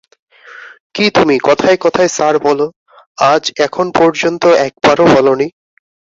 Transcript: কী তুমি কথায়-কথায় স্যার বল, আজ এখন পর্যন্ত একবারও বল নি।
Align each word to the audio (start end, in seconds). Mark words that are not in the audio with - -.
কী 0.95 1.05
তুমি 1.15 1.35
কথায়-কথায় 1.43 2.09
স্যার 2.09 2.35
বল, 2.39 2.59
আজ 3.31 3.43
এখন 3.65 3.85
পর্যন্ত 3.99 4.43
একবারও 4.67 5.05
বল 5.13 5.27
নি। 5.35 5.47